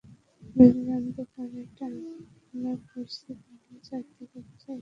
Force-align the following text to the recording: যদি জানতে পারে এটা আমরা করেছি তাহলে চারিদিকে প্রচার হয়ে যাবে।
যদি 0.55 0.79
জানতে 0.87 1.23
পারে 1.33 1.57
এটা 1.65 1.85
আমরা 2.47 2.71
করেছি 2.85 3.29
তাহলে 3.39 3.77
চারিদিকে 3.87 4.37
প্রচার 4.37 4.67
হয়ে 4.73 4.77
যাবে। 4.79 4.79